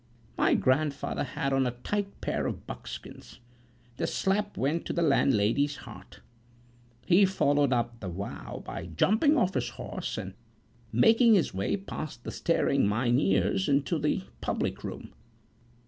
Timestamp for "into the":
13.69-14.23